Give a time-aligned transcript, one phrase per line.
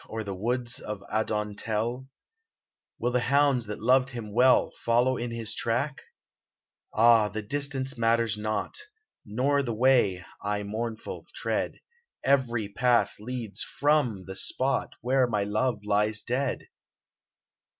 [0.09, 2.07] Or the woods of Adon tell?
[2.97, 6.01] 122 ADONIS Will the hounds that loved him well Follow in his track?
[6.91, 8.79] Ah, the distance matters not,
[9.27, 11.81] Nor the way I, mournful, tread:
[12.23, 16.67] Every path leads /r^w the spot Where my love lies dead